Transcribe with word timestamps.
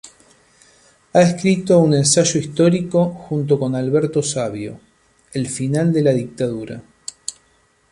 Ha 1.13 1.21
escrito 1.21 1.77
un 1.77 1.93
ensayo 1.93 2.39
histórico 2.39 3.05
junto 3.09 3.59
con 3.59 3.75
Alberto 3.75 4.23
Sabio, 4.23 4.79
"El 5.31 5.45
final 5.47 5.93
de 5.93 6.01
la 6.01 6.11
dictadura. 6.11 6.81